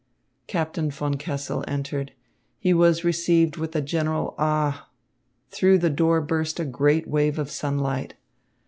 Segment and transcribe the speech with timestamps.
[0.47, 2.13] Captain von Kessel entered.
[2.57, 4.89] He was received with a general "Ah!"
[5.51, 8.15] Through the door burst a great wave of sunlight.